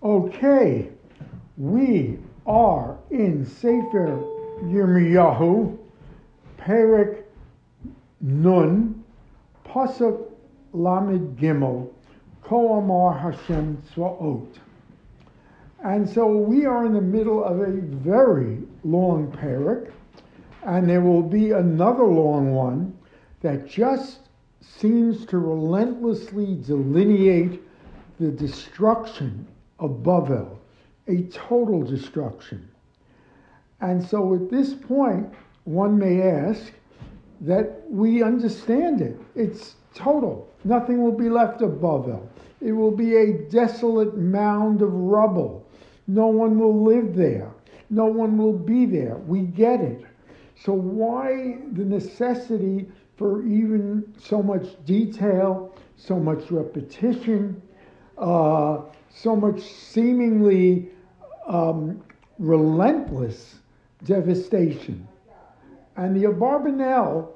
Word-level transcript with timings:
Okay, 0.00 0.90
we 1.56 2.18
are 2.46 2.96
in 3.10 3.44
Sefer 3.44 4.22
Yirmiyahu, 4.62 5.76
Perik 6.56 7.24
Nun, 8.20 9.02
Pasuk 9.66 10.30
Lamed 10.72 11.36
Gimel, 11.36 11.90
Koamar 12.44 13.20
Hashem 13.20 13.82
Tzvaot. 13.92 14.46
And 15.82 16.08
so 16.08 16.28
we 16.28 16.64
are 16.64 16.86
in 16.86 16.92
the 16.92 17.00
middle 17.00 17.42
of 17.42 17.58
a 17.58 17.72
very 17.72 18.60
long 18.84 19.32
parak, 19.32 19.90
and 20.62 20.88
there 20.88 21.00
will 21.00 21.22
be 21.22 21.50
another 21.50 22.04
long 22.04 22.52
one 22.52 22.96
that 23.40 23.66
just 23.66 24.20
seems 24.60 25.26
to 25.26 25.38
relentlessly 25.38 26.56
delineate 26.64 27.60
the 28.20 28.30
destruction 28.30 29.44
of 29.78 30.02
Bavel, 30.02 30.58
a 31.06 31.22
total 31.24 31.82
destruction. 31.82 32.68
And 33.80 34.04
so 34.04 34.34
at 34.34 34.50
this 34.50 34.74
point, 34.74 35.32
one 35.64 35.98
may 35.98 36.22
ask 36.22 36.72
that 37.40 37.82
we 37.88 38.22
understand 38.22 39.00
it. 39.00 39.18
It's 39.34 39.76
total. 39.94 40.48
Nothing 40.64 41.02
will 41.02 41.16
be 41.16 41.28
left 41.28 41.62
of 41.62 41.72
Bavel. 41.72 42.26
It 42.60 42.72
will 42.72 42.90
be 42.90 43.16
a 43.16 43.32
desolate 43.48 44.16
mound 44.16 44.82
of 44.82 44.92
rubble. 44.92 45.64
No 46.08 46.26
one 46.26 46.58
will 46.58 46.82
live 46.82 47.14
there. 47.14 47.50
No 47.90 48.06
one 48.06 48.36
will 48.36 48.58
be 48.58 48.86
there. 48.86 49.16
We 49.16 49.42
get 49.42 49.80
it. 49.80 50.04
So, 50.56 50.72
why 50.72 51.58
the 51.72 51.84
necessity 51.84 52.88
for 53.16 53.46
even 53.46 54.12
so 54.18 54.42
much 54.42 54.84
detail, 54.84 55.74
so 55.96 56.18
much 56.18 56.50
repetition, 56.50 57.60
uh, 58.16 58.80
so 59.10 59.34
much 59.34 59.60
seemingly 59.62 60.88
um, 61.46 62.02
relentless 62.38 63.56
devastation? 64.04 65.06
And 65.96 66.14
the 66.14 66.28
Abarbanel 66.28 67.30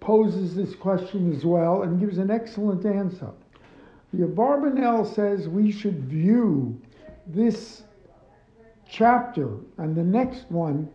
poses 0.00 0.54
this 0.54 0.74
question 0.74 1.32
as 1.34 1.44
well 1.44 1.82
and 1.82 2.00
gives 2.00 2.18
an 2.18 2.30
excellent 2.30 2.84
answer. 2.86 3.30
The 4.12 4.26
Abarbanel 4.26 5.14
says 5.14 5.48
we 5.48 5.70
should 5.70 6.04
view 6.04 6.80
this 7.26 7.82
chapter 8.88 9.50
and 9.76 9.94
the 9.94 10.02
next 10.02 10.50
one 10.50 10.88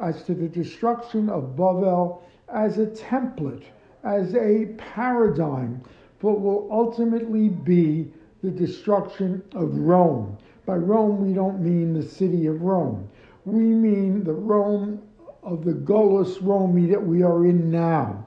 as 0.00 0.22
to 0.24 0.34
the 0.34 0.48
destruction 0.48 1.28
of 1.28 1.56
Bavel 1.56 2.22
as 2.48 2.78
a 2.78 2.86
template, 2.86 3.64
as 4.04 4.34
a 4.34 4.66
paradigm 4.78 5.82
for 6.18 6.32
what 6.32 6.40
will 6.40 6.68
ultimately 6.72 7.48
be 7.48 8.12
the 8.42 8.50
destruction 8.50 9.42
of 9.54 9.76
Rome. 9.76 10.36
By 10.66 10.76
Rome, 10.76 11.26
we 11.26 11.34
don't 11.34 11.60
mean 11.60 11.94
the 11.94 12.02
city 12.02 12.46
of 12.46 12.62
Rome. 12.62 13.08
We 13.44 13.62
mean 13.62 14.24
the 14.24 14.32
Rome 14.32 15.02
of 15.42 15.64
the 15.64 15.72
Golos 15.72 16.38
Romi 16.40 16.86
that 16.86 17.04
we 17.04 17.22
are 17.22 17.46
in 17.46 17.70
now. 17.70 18.26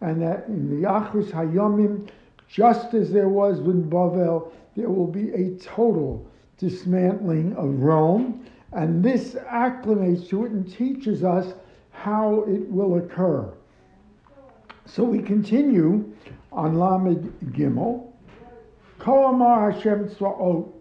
And 0.00 0.22
that 0.22 0.46
in 0.48 0.70
the 0.70 0.88
Achris 0.88 1.30
Hayamim, 1.30 2.08
just 2.48 2.94
as 2.94 3.10
there 3.10 3.28
was 3.28 3.58
in 3.58 3.88
Bavel, 3.88 4.52
there 4.76 4.90
will 4.90 5.06
be 5.06 5.30
a 5.30 5.56
total 5.58 6.26
dismantling 6.58 7.54
of 7.56 7.80
Rome 7.80 8.44
and 8.74 9.04
this 9.04 9.34
acclimates 9.34 10.28
to 10.28 10.44
it 10.44 10.50
and 10.50 10.70
teaches 10.70 11.22
us 11.22 11.54
how 11.92 12.42
it 12.42 12.68
will 12.68 12.96
occur. 12.96 13.52
So 14.84 15.04
we 15.04 15.22
continue 15.22 16.12
on 16.52 16.78
Lamed 16.78 17.32
Gimel. 17.52 18.10
Koamar 19.04 19.74
Hashem 19.74 20.08
Tzvaot, 20.08 20.72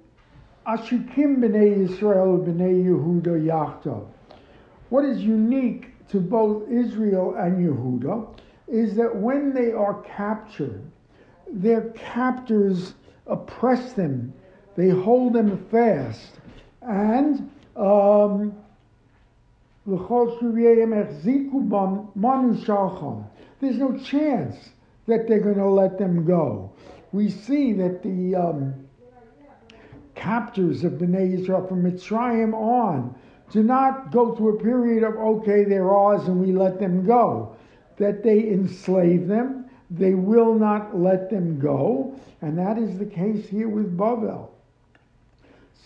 Ashikim 0.66 1.40
b'nei 1.40 1.86
Yisrael 1.86 2.40
b'nei 2.46 2.86
Yehuda 2.86 3.36
yachtav. 3.46 4.08
What 4.88 5.04
is 5.04 5.22
unique 5.22 5.88
to 6.08 6.22
both 6.22 6.70
Israel 6.70 7.36
and 7.38 7.58
Yehuda 7.58 8.26
is 8.70 8.96
that 8.96 9.14
when 9.14 9.54
they 9.54 9.74
are 9.74 10.02
captured, 10.04 10.82
their 11.52 11.90
captors 11.90 12.94
oppress 13.28 13.92
them, 13.92 14.34
they 14.78 14.88
hold 14.88 15.34
them 15.34 15.68
fast, 15.70 16.40
and 16.82 17.52
um, 17.76 18.56
there's 19.86 20.00
no 23.78 23.98
chance 23.98 24.70
that 25.08 25.28
they're 25.28 25.42
going 25.42 25.58
to 25.58 25.70
let 25.70 25.98
them 25.98 26.24
go. 26.24 26.72
We 27.14 27.30
see 27.30 27.74
that 27.74 28.02
the 28.02 28.36
um, 28.36 28.74
captors 30.16 30.84
of 30.84 30.94
Bnei 30.94 31.40
Israel 31.40 31.66
from 31.68 31.84
Mitzrayim 31.84 32.54
on 32.54 33.16
do 33.52 33.62
not 33.62 34.12
go 34.12 34.36
through 34.36 34.58
a 34.58 34.64
period 34.64 35.04
of, 35.04 35.16
okay, 35.16 35.64
they're 35.64 35.92
ours 35.92 36.28
and 36.28 36.40
we 36.40 36.52
let 36.52 36.80
them 36.80 37.06
go. 37.06 37.56
That 37.98 38.24
they 38.24 38.50
enslave 38.50 39.28
them, 39.28 39.70
they 39.92 40.16
will 40.16 40.56
not 40.56 40.98
let 40.98 41.30
them 41.30 41.60
go, 41.60 42.20
and 42.42 42.58
that 42.58 42.80
is 42.80 42.98
the 42.98 43.06
case 43.06 43.48
here 43.48 43.70
with 43.70 43.96
Bavel. 43.96 44.50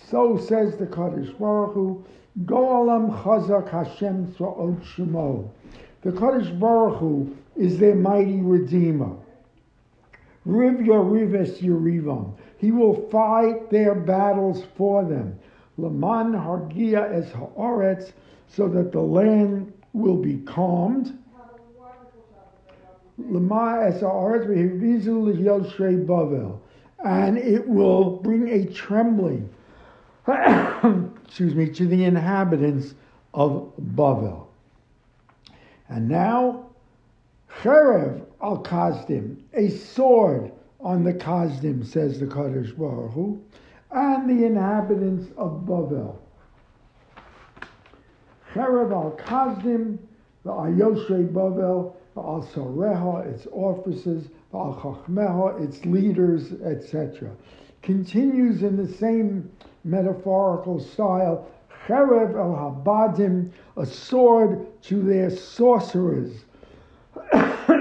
So 0.09 0.37
says 0.37 0.77
the 0.77 0.85
Kadosh 0.85 1.37
Baruch 1.37 1.73
Hu, 1.73 2.05
Goalam 2.45 3.21
Chazak 3.21 3.69
Hashem 3.69 4.27
Tzva'ot 4.27 4.81
Shemo. 4.85 5.49
The 6.03 6.11
Kadosh 6.11 6.57
Baruch 6.57 6.99
Hu 6.99 7.35
is 7.57 7.77
their 7.77 7.95
mighty 7.95 8.39
Redeemer. 8.39 9.17
Riv 10.47 10.75
Yarives 10.75 11.59
Yerivam. 11.61 12.33
He 12.57 12.71
will 12.71 13.07
fight 13.09 13.69
their 13.69 13.93
battles 13.93 14.63
for 14.75 15.03
them. 15.03 15.37
Laman 15.77 16.33
Hargia 16.33 17.13
es 17.13 17.29
Haaretz, 17.31 18.13
so 18.47 18.67
that 18.69 18.91
the 18.91 19.01
land 19.01 19.71
will 19.93 20.17
be 20.17 20.37
calmed. 20.37 21.17
Lama 23.17 23.83
es 23.85 24.01
Haaretz 24.01 24.47
Bavel. 26.05 26.59
And 27.03 27.37
it 27.37 27.67
will 27.67 28.17
bring 28.17 28.49
a 28.49 28.65
trembling 28.65 29.49
excuse 30.27 31.55
me, 31.55 31.69
to 31.69 31.87
the 31.87 32.03
inhabitants 32.03 32.93
of 33.33 33.71
Bavel. 33.95 34.47
And 35.87 36.09
now, 36.09 36.66
Cherev 37.61 38.21
al 38.41 38.63
Kazdim, 38.63 39.37
a 39.53 39.69
sword 39.69 40.51
on 40.79 41.03
the 41.03 41.13
Kazdim, 41.13 41.83
says 41.85 42.19
the 42.19 42.27
Kadosh 42.27 42.77
Baruch 42.77 43.11
Hu, 43.13 43.41
and 43.91 44.29
the 44.29 44.45
inhabitants 44.45 45.31
of 45.37 45.65
Bavel. 45.65 46.17
Cherev 48.53 48.91
al 48.91 49.17
Kazdim, 49.17 49.97
the 50.43 50.51
Ayoshe 50.51 51.27
Bavel, 51.33 51.95
the 52.13 52.21
Al 52.21 52.47
Sareha, 52.53 53.25
its 53.25 53.47
officers, 53.51 54.25
the 54.51 54.57
Al 54.57 54.75
Chachmeha, 54.75 55.61
its 55.63 55.83
leaders, 55.85 56.53
etc. 56.63 57.31
Continues 57.81 58.61
in 58.61 58.77
the 58.77 58.87
same 58.87 59.51
metaphorical 59.83 60.79
style, 60.79 61.47
Cherev 61.87 62.35
al 62.35 62.83
Habadim, 62.83 63.49
a 63.77 63.85
sword 63.85 64.67
to 64.83 65.01
their 65.01 65.29
sorcerers, 65.29 66.45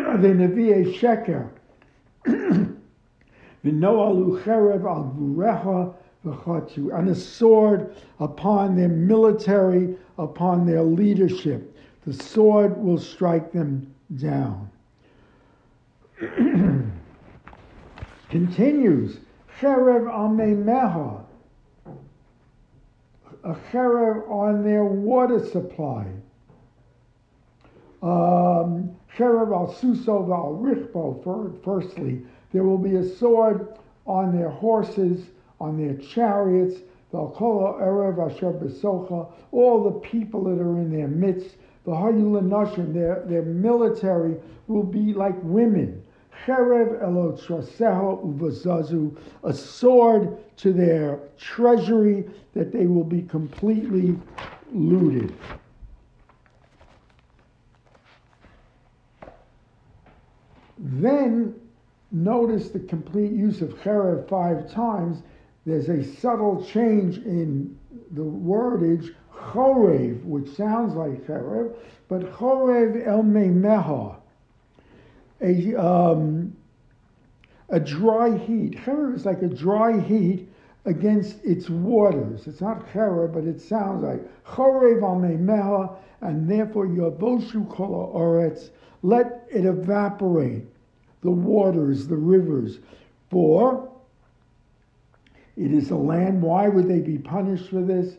Gurecha 5.16 5.94
v'chatu, 6.24 6.98
and 6.98 7.08
a 7.08 7.14
sword 7.14 7.94
upon 8.18 8.74
their 8.76 8.88
military, 8.88 9.96
upon 10.18 10.66
their 10.66 10.82
leadership. 10.82 11.76
The 12.04 12.12
sword 12.12 12.76
will 12.76 12.98
strike 12.98 13.52
them 13.52 13.94
down. 14.16 14.70
Continues, 18.30 19.18
Cherev 19.60 20.10
al 20.10 20.30
Memeha, 20.30 21.24
a 23.44 23.54
cherev 23.72 24.28
on 24.28 24.64
their 24.64 24.84
water 24.84 25.38
supply. 25.38 26.06
Um, 28.06 28.94
cherev 29.16 29.52
al 29.52 29.74
suso 29.74 30.32
al 30.32 30.60
richbo, 30.62 31.20
firstly, 31.64 32.22
there 32.52 32.62
will 32.62 32.78
be 32.78 32.94
a 32.96 33.04
sword 33.04 33.76
on 34.06 34.36
their 34.36 34.48
horses, 34.48 35.26
on 35.60 35.76
their 35.76 35.94
chariots, 35.96 36.76
all 37.12 37.30
the 39.84 40.00
people 40.02 40.44
that 40.44 40.60
are 40.60 40.78
in 40.78 40.90
their 40.90 41.08
midst, 41.08 41.56
the 41.84 41.90
Hayulanashim, 41.90 42.94
their, 42.94 43.24
their 43.26 43.42
military 43.42 44.36
will 44.68 44.84
be 44.84 45.12
like 45.12 45.34
women. 45.42 46.02
Cherev 46.44 47.02
elot 47.02 47.40
uvazazu, 47.40 49.16
a 49.42 49.52
sword 49.52 50.36
to 50.58 50.72
their 50.72 51.18
treasury 51.38 52.24
that 52.54 52.70
they 52.70 52.86
will 52.86 53.04
be 53.04 53.22
completely 53.22 54.16
looted. 54.72 55.34
Then 60.78 61.54
notice 62.12 62.70
the 62.70 62.80
complete 62.80 63.32
use 63.32 63.62
of 63.62 63.70
cherev 63.82 64.28
five 64.28 64.70
times, 64.70 65.22
there's 65.64 65.88
a 65.88 66.04
subtle 66.04 66.64
change 66.64 67.18
in 67.18 67.76
the 68.12 68.22
wordage 68.22 69.14
chorev, 69.34 70.22
which 70.24 70.48
sounds 70.50 70.94
like 70.94 71.26
chorev, 71.26 71.74
but 72.08 72.32
chorev 72.32 73.06
el 73.06 73.22
meha, 73.22 74.16
a 75.40 75.74
um, 75.74 76.56
a 77.68 77.80
dry 77.80 78.36
heat. 78.36 78.76
Chorev 78.76 79.16
is 79.16 79.26
like 79.26 79.42
a 79.42 79.48
dry 79.48 80.00
heat 80.00 80.48
against 80.84 81.44
its 81.44 81.68
waters. 81.68 82.46
It's 82.46 82.60
not 82.60 82.86
chorev, 82.92 83.34
but 83.34 83.44
it 83.44 83.60
sounds 83.60 84.04
like 84.04 84.22
chorev 84.44 85.02
al 85.02 85.16
meha, 85.16 85.96
and 86.20 86.48
therefore 86.48 86.86
your 86.86 87.10
yavoshu 87.10 87.68
kol 87.68 88.12
oretz. 88.14 88.70
Let 89.06 89.46
it 89.52 89.64
evaporate 89.64 90.64
the 91.20 91.30
waters, 91.30 92.08
the 92.08 92.16
rivers, 92.16 92.80
for 93.30 93.88
it 95.56 95.72
is 95.72 95.90
a 95.92 95.96
land. 95.96 96.42
Why 96.42 96.66
would 96.66 96.88
they 96.88 96.98
be 96.98 97.16
punished 97.16 97.70
for 97.70 97.82
this? 97.82 98.16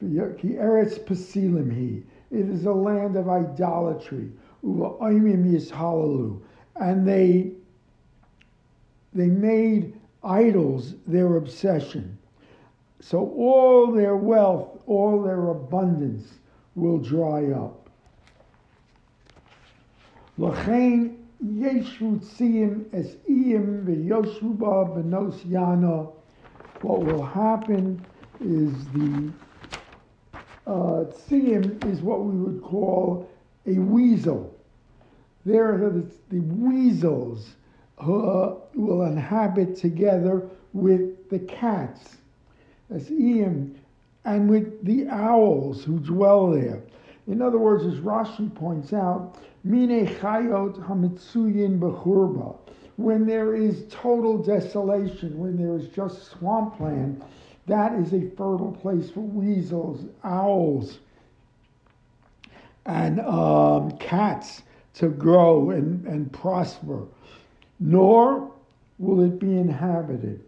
It 0.00 0.30
is 2.30 2.64
a 2.64 2.72
land 2.72 3.16
of 3.16 3.28
idolatry. 3.28 4.32
And 6.76 7.06
they 7.06 7.52
they 9.12 9.26
made 9.26 10.00
idols 10.24 10.94
their 11.06 11.36
obsession. 11.36 12.16
So 13.00 13.18
all 13.36 13.92
their 13.92 14.16
wealth, 14.16 14.82
all 14.86 15.20
their 15.20 15.50
abundance 15.50 16.38
will 16.74 16.96
dry 16.96 17.50
up. 17.50 17.81
L'chein 20.38 21.16
yeshu 21.44 22.18
tziyim 22.20 22.84
es 22.92 23.16
iyim 23.28 23.84
v'yoshuba 23.84 24.94
benos 24.94 25.44
yana 25.44 26.10
what 26.82 27.00
will 27.00 27.22
happen 27.22 28.04
is 28.40 28.72
the 28.94 29.32
uh, 30.66 31.04
is 31.88 32.00
what 32.02 32.24
we 32.24 32.36
would 32.36 32.62
call 32.62 33.28
a 33.66 33.74
weasel. 33.74 34.54
There 35.44 35.74
are 35.74 35.90
the, 35.90 36.06
the 36.30 36.40
weasels 36.40 37.50
who 38.00 38.28
uh, 38.28 38.54
will 38.74 39.02
inhabit 39.02 39.76
together 39.76 40.48
with 40.72 41.28
the 41.30 41.40
cats, 41.40 42.16
as 42.90 43.08
Iyim, 43.10 43.74
and 44.24 44.48
with 44.48 44.84
the 44.84 45.08
owls 45.08 45.84
who 45.84 45.98
dwell 45.98 46.50
there. 46.50 46.80
In 47.26 47.42
other 47.42 47.58
words, 47.58 47.84
as 47.84 48.00
Rashi 48.00 48.52
points 48.54 48.92
out, 48.92 49.38
Mine 49.64 50.06
chayot 50.06 50.84
hamitsuyin 50.86 51.78
bechurba 51.78 52.56
when 52.96 53.26
there 53.26 53.54
is 53.54 53.84
total 53.90 54.38
desolation, 54.38 55.38
when 55.38 55.56
there 55.56 55.76
is 55.76 55.88
just 55.88 56.30
swampland, 56.30 57.22
that 57.66 57.94
is 57.94 58.12
a 58.12 58.28
fertile 58.36 58.76
place 58.80 59.10
for 59.10 59.20
weasels, 59.20 60.04
owls, 60.24 60.98
and 62.86 63.20
um, 63.20 63.90
cats 63.98 64.62
to 64.94 65.08
grow 65.08 65.70
and, 65.70 66.04
and 66.06 66.32
prosper. 66.32 67.06
Nor 67.80 68.52
will 68.98 69.22
it 69.22 69.38
be 69.38 69.56
inhabited. 69.56 70.44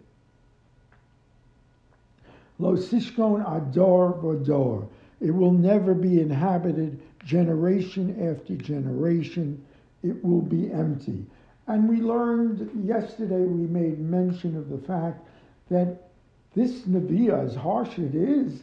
Lo 2.59 2.77
sishkon 2.77 3.41
ador 3.41 4.19
vador. 4.23 4.87
It 5.21 5.31
will 5.31 5.53
never 5.53 5.95
be 5.95 6.21
inhabited 6.21 7.01
generation 7.25 8.31
after 8.31 8.57
generation. 8.57 9.65
It 10.03 10.23
will 10.25 10.43
be 10.43 10.71
empty. 10.71 11.25
And 11.67 11.89
we 11.89 11.97
learned 11.97 12.71
yesterday, 12.85 13.41
we 13.41 13.67
made 13.67 13.99
mention 13.99 14.57
of 14.57 14.69
the 14.69 14.87
fact 14.87 15.27
that 15.71 16.11
this 16.55 16.83
Nevi'ah, 16.83 17.47
as 17.47 17.55
harsh 17.55 17.99
it 17.99 18.15
is, 18.15 18.63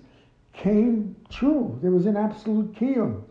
came 0.53 1.15
true. 1.29 1.77
There 1.81 1.91
was 1.91 2.05
an 2.05 2.15
absolute 2.15 2.73
kiyum. 2.73 3.23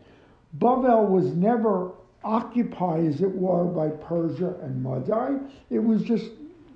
Bavel 0.59 1.09
was 1.09 1.27
never 1.35 1.93
occupied, 2.25 3.07
as 3.07 3.23
it 3.23 3.35
were, 3.35 3.65
by 3.65 3.89
Persia 3.89 4.57
and 4.63 4.83
Madai. 4.83 5.39
It 5.71 5.79
was 5.79 6.03
just 6.03 6.31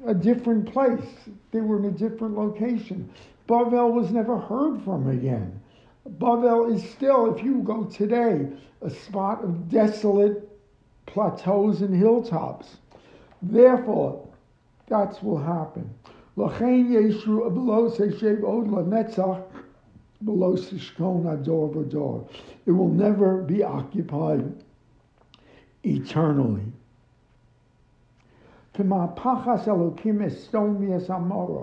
a 0.06 0.14
different 0.14 0.72
place. 0.72 1.04
They 1.50 1.60
were 1.60 1.78
in 1.78 1.86
a 1.86 1.90
different 1.90 2.36
location. 2.36 3.10
Bavel 3.48 3.92
was 3.92 4.10
never 4.10 4.38
heard 4.38 4.82
from 4.84 5.08
again. 5.08 5.60
Bavel 6.08 6.74
is 6.74 6.88
still, 6.90 7.34
if 7.34 7.42
you 7.42 7.62
go 7.62 7.84
today, 7.84 8.48
a 8.82 8.90
spot 8.90 9.42
of 9.42 9.68
desolate 9.70 10.48
plateaus 11.06 11.80
and 11.80 11.94
hilltops. 11.94 12.76
Therefore, 13.42 14.28
that's 14.86 15.22
will 15.22 15.38
happen. 15.38 15.88
It 22.66 22.72
will 22.72 22.88
never 22.88 23.42
be 23.42 23.62
occupied 23.62 24.64
eternally. 25.84 26.72
Pachas 28.74 29.68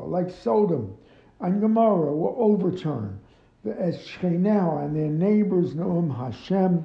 like 0.07 0.29
Sodom 0.29 0.95
and 1.41 1.59
Gomorrah 1.59 2.15
were 2.15 2.35
overturned. 2.37 3.19
As 3.65 3.97
Shchenah 3.97 4.85
and 4.85 4.95
their 4.95 5.09
neighbors 5.09 5.75
Noam 5.75 6.15
Hashem, 6.15 6.83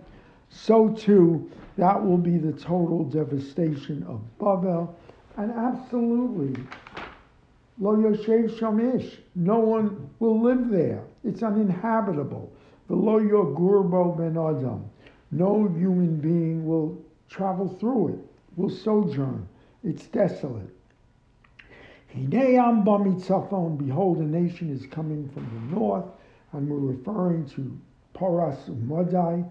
so 0.51 0.91
too 0.91 1.51
that 1.77 2.05
will 2.05 2.19
be 2.19 2.39
the 2.39 2.53
total 2.53 3.05
devastation 3.05 4.03
of 4.05 4.21
Bavel. 4.39 4.95
And 5.37 5.53
absolutely, 5.53 6.63
Lo 7.79 7.95
Yoshev 7.97 8.59
Shamish, 8.59 9.19
no 9.35 9.59
one 9.59 10.09
will 10.19 10.41
live 10.41 10.71
there. 10.71 11.05
It's 11.25 11.43
uninhabitable. 11.43 12.51
Lo 12.89 13.21
Yogurbo 13.21 14.17
Ben 14.17 14.39
Adam, 14.39 14.89
no 15.31 15.67
human 15.69 16.17
being 16.17 16.67
will 16.67 16.97
travel 17.29 17.69
through 17.69 18.09
it, 18.09 18.19
will 18.57 18.71
sojourn. 18.71 19.47
It's 19.85 20.07
desolate. 20.07 20.71
Hineam 22.15 22.85
Bamitzafon, 22.85 23.77
behold, 23.77 24.19
a 24.19 24.23
nation 24.23 24.73
is 24.73 24.87
coming 24.87 25.29
from 25.29 25.45
the 25.53 25.77
north, 25.77 26.07
and 26.53 26.69
we're 26.69 26.79
referring 26.79 27.49
to 27.51 27.79
Paras 28.15 28.59
Umadai. 28.69 29.49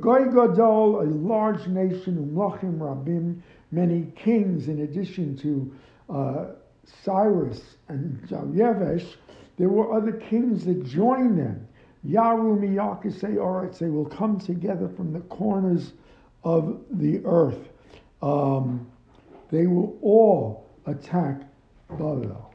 Goy 0.00 0.24
Gadol, 0.26 1.02
a 1.02 1.04
large 1.04 1.66
nation, 1.66 2.16
Umlachim 2.34 2.78
Rabim, 2.78 3.40
many 3.70 4.12
kings, 4.16 4.68
in 4.68 4.82
addition 4.82 5.36
to 5.38 5.72
uh, 6.12 6.46
Cyrus 7.04 7.76
and 7.88 8.20
Yavesh, 8.28 9.14
there 9.56 9.68
were 9.68 9.94
other 9.94 10.12
kings 10.12 10.64
that 10.64 10.84
joined 10.84 11.38
them. 11.38 11.66
Yaru 12.06 12.58
Miyakase 12.58 13.34
Oretz, 13.36 13.78
they 13.78 13.90
will 13.90 14.06
come 14.06 14.38
together 14.38 14.88
from 14.88 15.12
the 15.12 15.20
corners 15.20 15.92
of 16.44 16.80
the 16.90 17.20
earth. 17.24 17.68
Um, 18.22 18.90
they 19.50 19.66
will 19.66 19.98
all 20.02 20.66
attack 20.86 21.42
Babel. 21.90 22.54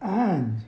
And 0.00 0.60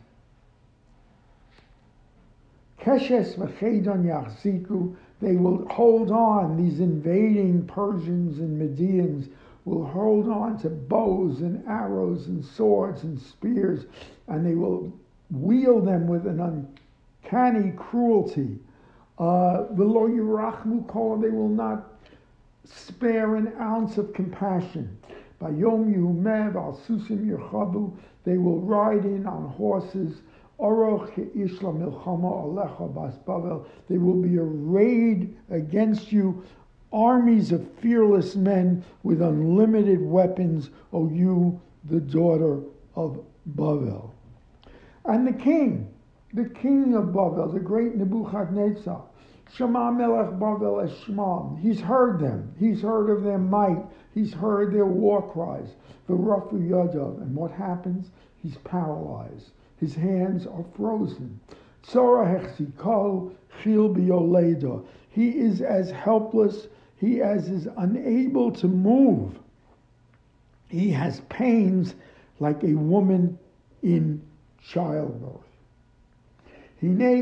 Keshes 2.84 3.34
v'chedon 3.36 4.04
yachziku, 4.04 4.94
they 5.20 5.36
will 5.36 5.66
hold 5.68 6.10
on, 6.10 6.58
these 6.58 6.80
invading 6.80 7.66
Persians 7.66 8.38
and 8.38 8.60
Medians 8.60 9.30
will 9.64 9.86
hold 9.86 10.28
on 10.28 10.58
to 10.58 10.68
bows 10.68 11.40
and 11.40 11.66
arrows 11.66 12.26
and 12.26 12.44
swords 12.44 13.02
and 13.04 13.18
spears, 13.18 13.86
and 14.28 14.44
they 14.44 14.54
will 14.54 14.92
wield 15.30 15.86
them 15.86 16.06
with 16.06 16.26
an 16.26 16.74
uncanny 17.24 17.70
cruelty. 17.70 18.58
Uh, 19.18 19.64
they 19.70 19.84
will 21.30 21.48
not 21.48 21.90
spare 22.64 23.36
an 23.36 23.50
ounce 23.58 23.96
of 23.96 24.12
compassion. 24.12 24.94
By 25.38 25.50
Yom 25.50 25.90
Yumev 25.94 26.54
al 26.54 26.78
Susim 26.86 27.26
Yerchabu, 27.26 27.96
they 28.24 28.36
will 28.36 28.60
ride 28.60 29.06
in 29.06 29.26
on 29.26 29.48
horses 29.48 30.20
they 30.58 30.66
will 33.98 34.22
be 34.22 34.38
arrayed 34.38 35.36
against 35.50 36.12
you, 36.12 36.44
armies 36.92 37.50
of 37.50 37.68
fearless 37.80 38.36
men 38.36 38.84
with 39.02 39.20
unlimited 39.20 40.00
weapons, 40.00 40.70
O 40.92 41.08
you, 41.08 41.60
the 41.84 42.00
daughter 42.00 42.60
of 42.94 43.24
Bavel. 43.56 44.10
And 45.04 45.26
the 45.26 45.32
king, 45.32 45.88
the 46.32 46.48
king 46.48 46.94
of 46.94 47.06
Bavel, 47.06 47.52
the 47.52 47.60
great 47.60 47.96
Nebuchadnezzar, 47.96 49.02
Shema 49.52 49.90
Melech 49.90 50.38
Bavel 50.38 50.88
Eshmam. 50.88 51.60
He's 51.60 51.80
heard 51.80 52.18
them. 52.18 52.54
He's 52.58 52.80
heard 52.80 53.10
of 53.10 53.22
their 53.22 53.38
might. 53.38 53.84
He's 54.14 54.32
heard 54.32 54.72
their 54.72 54.86
war 54.86 55.22
cries. 55.32 55.74
The 56.06 56.14
Rafu 56.14 56.54
Yadav. 56.54 57.20
And 57.22 57.34
what 57.34 57.50
happens? 57.50 58.10
He's 58.42 58.56
paralyzed. 58.58 59.50
His 59.84 59.94
hands 59.94 60.46
are 60.46 60.64
frozen. 60.78 61.38
He 65.10 65.28
is 65.28 65.60
as 65.60 65.90
helpless, 65.90 66.68
he 66.96 67.20
as 67.20 67.50
is 67.50 67.68
unable 67.76 68.50
to 68.52 68.66
move. 68.66 69.38
He 70.68 70.88
has 70.88 71.20
pains 71.28 71.96
like 72.40 72.64
a 72.64 72.72
woman 72.72 73.38
in 73.82 74.22
childbirth. 74.62 75.42
They, 76.80 77.20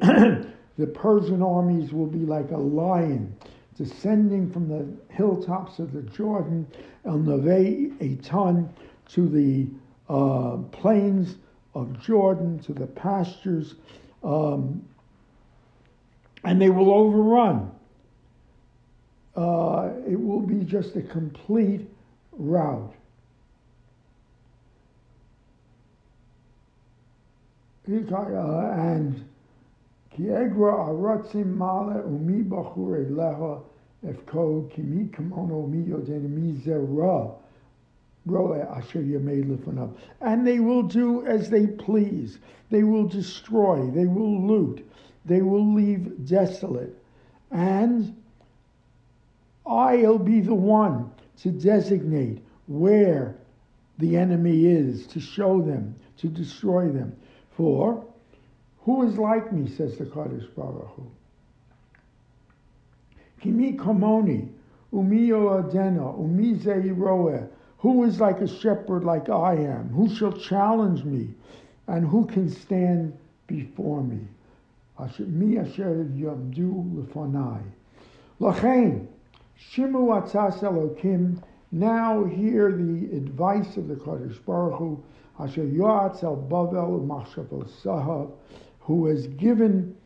the 0.78 0.86
Persian 0.94 1.42
armies, 1.42 1.92
will 1.92 2.06
be 2.06 2.24
like 2.24 2.52
a 2.52 2.56
lion 2.56 3.34
descending 3.76 4.50
from 4.50 4.68
the 4.68 4.86
hilltops 5.14 5.78
of 5.78 5.92
the 5.92 6.02
Jordan, 6.02 6.66
El 7.04 7.18
Neve 7.18 7.92
Etan, 8.00 8.68
to 9.10 9.28
the 9.28 9.66
uh, 10.12 10.56
plains 10.72 11.36
of 11.74 12.00
Jordan, 12.00 12.58
to 12.60 12.72
the 12.72 12.86
pastures, 12.86 13.74
um, 14.24 14.82
and 16.44 16.60
they 16.60 16.70
will 16.70 16.92
overrun. 16.92 17.70
Uh, 19.36 19.90
it 20.08 20.18
will 20.18 20.40
be 20.40 20.64
just 20.64 20.96
a 20.96 21.02
complete 21.02 21.86
rout. 22.32 22.94
Uh, 27.88 28.72
and 28.72 29.24
And 40.20 40.46
they 40.46 40.60
will 40.60 40.82
do 40.82 41.26
as 41.26 41.50
they 41.50 41.66
please. 41.66 42.38
They 42.70 42.82
will 42.82 43.06
destroy. 43.06 43.90
They 43.90 44.06
will 44.06 44.46
loot. 44.46 44.88
They 45.24 45.42
will 45.42 45.74
leave 45.74 46.26
desolate. 46.26 46.96
And 47.50 48.16
I'll 49.66 50.18
be 50.18 50.40
the 50.40 50.54
one 50.54 51.10
to 51.42 51.50
designate 51.50 52.42
where 52.66 53.36
the 53.98 54.16
enemy 54.16 54.66
is, 54.66 55.06
to 55.08 55.20
show 55.20 55.60
them, 55.60 55.94
to 56.18 56.28
destroy 56.28 56.88
them. 56.88 57.16
For 57.50 58.04
who 58.86 59.02
is 59.02 59.18
like 59.18 59.52
me, 59.52 59.68
says 59.68 59.98
the 59.98 60.04
Kadosh 60.04 60.46
Baruch 60.54 60.88
Hu? 60.94 61.10
Kimi 63.40 63.72
komoni, 63.72 64.48
umiyo 64.92 65.60
adena, 65.60 66.16
umize 66.16 67.48
Who 67.78 68.04
is 68.04 68.20
like 68.20 68.40
a 68.40 68.46
shepherd 68.46 69.02
like 69.02 69.28
I 69.28 69.54
am? 69.54 69.88
Who 69.88 70.08
shall 70.08 70.32
challenge 70.32 71.02
me? 71.02 71.34
And 71.88 72.06
who 72.06 72.26
can 72.26 72.48
stand 72.48 73.12
before 73.48 74.04
me? 74.04 74.20
Mi 75.18 75.58
asher 75.58 76.06
yamdu 76.14 76.94
lefanai. 76.94 77.64
Lachain, 78.40 79.08
shimu 79.72 80.22
atzas 80.22 80.60
elokim. 80.60 81.42
Now 81.72 82.22
hear 82.22 82.70
the 82.70 83.16
advice 83.16 83.76
of 83.76 83.88
the 83.88 83.96
Kadosh 83.96 84.38
Baruch 84.46 84.78
Hu 84.78 85.02
Asher 85.38 85.64
Yoatz 85.64 86.22
al 86.22 86.36
Bavel 86.36 87.04
Machshav 87.06 87.68
Sahav, 87.82 88.30
who 88.86 89.06
has 89.06 89.26
given 89.26 89.96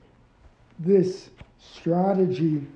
this 0.79 1.29
strategy 1.59 2.67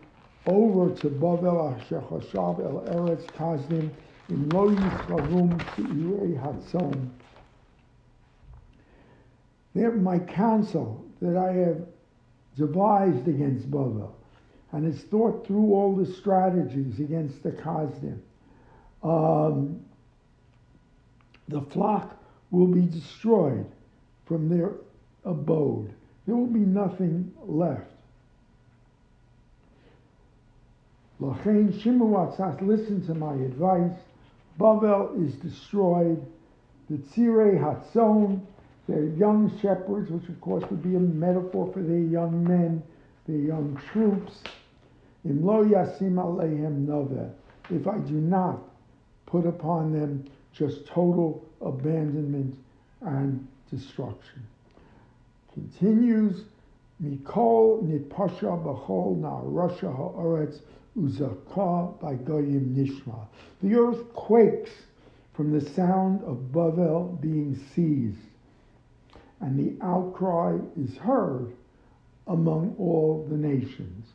over 0.46 0.94
to 0.94 1.08
Bavel 1.08 1.74
Asher 1.74 2.02
Chashav 2.02 2.60
El 2.60 2.82
Eretz 2.94 3.24
Kazdim 3.28 3.90
in 4.28 4.48
Lo 4.50 4.68
Yisravum 4.68 5.58
Seirei 5.74 6.38
Hatzon. 6.38 7.08
They're 9.74 9.92
my 9.92 10.18
counsel 10.18 11.02
that 11.22 11.38
I 11.38 11.52
have 11.52 11.86
devised 12.54 13.26
against 13.26 13.70
Bavel 13.70 14.12
and 14.72 14.84
has 14.84 15.04
thought 15.04 15.46
through 15.46 15.72
all 15.72 15.96
the 15.96 16.04
strategies 16.04 17.00
against 17.00 17.42
the 17.42 17.52
Kazdim. 17.52 18.18
Um, 19.02 19.80
the 21.48 21.62
flock 21.62 22.22
will 22.50 22.66
be 22.66 22.82
destroyed 22.82 23.66
from 24.26 24.50
their 24.50 24.72
abode. 25.24 25.92
There 26.26 26.34
will 26.34 26.46
be 26.46 26.60
nothing 26.60 27.32
left. 27.46 27.90
Lachain 31.20 31.72
Shimu 31.72 32.62
listen 32.62 33.06
to 33.06 33.14
my 33.14 33.34
advice. 33.34 33.98
Bavel 34.58 35.26
is 35.26 35.34
destroyed. 35.36 36.24
The 36.90 36.96
Tzirei 36.96 37.58
Hatzon, 37.58 38.40
their 38.88 39.04
young 39.04 39.50
shepherds, 39.60 40.10
which 40.10 40.28
of 40.28 40.40
course 40.40 40.64
would 40.70 40.82
be 40.82 40.96
a 40.96 41.00
metaphor 41.00 41.72
for 41.72 41.82
their 41.82 41.98
young 41.98 42.44
men, 42.44 42.82
their 43.26 43.38
young 43.38 43.80
troops. 43.92 44.42
Yasim 45.26 46.14
Noveh. 46.86 47.32
If 47.70 47.86
I 47.86 47.98
do 47.98 48.14
not 48.14 48.60
put 49.26 49.46
upon 49.46 49.92
them 49.92 50.28
just 50.52 50.86
total 50.86 51.44
abandonment 51.60 52.56
and 53.00 53.46
destruction. 53.70 54.46
Continues, 55.54 56.44
Mikol 57.02 57.82
nitpasha 57.82 58.62
b'chol 58.62 59.18
na'arasha 59.18 59.94
ha'aretz 59.94 60.60
uzaka 60.96 61.98
by 62.00 62.14
goyim 62.14 62.74
nishma. 62.76 63.26
The 63.62 63.74
earth 63.76 64.12
quakes 64.14 64.70
from 65.32 65.52
the 65.52 65.60
sound 65.60 66.22
of 66.24 66.36
Bavel 66.52 67.20
being 67.20 67.56
seized, 67.74 68.18
and 69.40 69.58
the 69.58 69.84
outcry 69.84 70.58
is 70.76 70.96
heard 70.96 71.52
among 72.26 72.74
all 72.78 73.26
the 73.28 73.36
nations. 73.36 74.06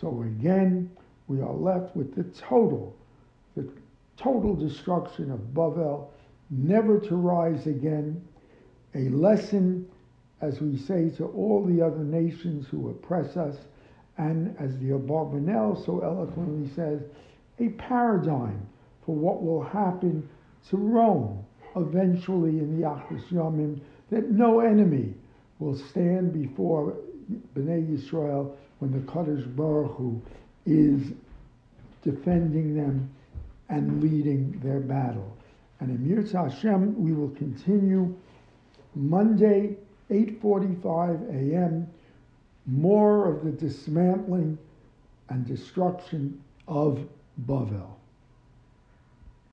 So 0.00 0.22
again, 0.22 0.90
we 1.28 1.40
are 1.40 1.52
left 1.52 1.96
with 1.96 2.14
the 2.14 2.24
total, 2.38 2.96
the 3.56 3.68
total 4.16 4.54
destruction 4.54 5.30
of 5.30 5.40
Bavel, 5.54 6.08
never 6.50 6.98
to 7.00 7.16
rise 7.16 7.66
again, 7.66 8.22
a 8.94 9.08
lesson, 9.08 9.88
as 10.40 10.60
we 10.60 10.76
say 10.76 11.10
to 11.16 11.26
all 11.26 11.64
the 11.64 11.80
other 11.84 12.04
nations 12.04 12.66
who 12.70 12.90
oppress 12.90 13.36
us, 13.36 13.56
and 14.16 14.54
as 14.58 14.78
the 14.78 14.90
Abarbanel 14.90 15.84
so 15.84 16.00
eloquently 16.00 16.70
says, 16.74 17.00
a 17.60 17.68
paradigm 17.70 18.66
for 19.04 19.14
what 19.14 19.42
will 19.42 19.62
happen 19.62 20.28
to 20.70 20.76
Rome 20.76 21.44
eventually 21.76 22.58
in 22.58 22.80
the 22.80 22.86
Achris 22.86 23.26
Yomim, 23.32 23.80
that 24.10 24.30
no 24.30 24.60
enemy 24.60 25.14
will 25.58 25.76
stand 25.76 26.32
before 26.32 26.94
Bnei 27.54 27.86
Yisrael 27.88 28.54
when 28.78 28.92
the 28.92 28.98
Kadosh 29.10 29.56
Baruch 29.56 29.96
Hu 29.96 30.20
is 30.66 31.12
defending 32.02 32.76
them 32.76 33.10
and 33.68 34.02
leading 34.02 34.60
their 34.62 34.80
battle. 34.80 35.36
And 35.80 35.90
in 35.90 36.16
Yirtzeh 36.16 36.50
Hashem, 36.50 37.02
we 37.02 37.12
will 37.12 37.30
continue 37.30 38.14
Monday, 38.94 39.76
8.45 40.10 41.52
a.m., 41.52 41.88
more 42.66 43.28
of 43.30 43.44
the 43.44 43.50
dismantling 43.50 44.58
and 45.28 45.46
destruction 45.46 46.42
of 46.66 47.06
Bavel. 47.46 47.90